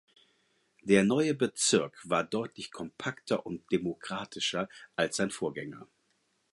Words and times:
Der 0.81 1.03
neue 1.03 1.35
Bezirk 1.35 1.95
war 2.09 2.23
deutlich 2.23 2.71
kompakter 2.71 3.45
und 3.45 3.71
demokratischer 3.71 4.67
als 4.95 5.17
sein 5.17 5.29
Vorgänger. 5.29 5.85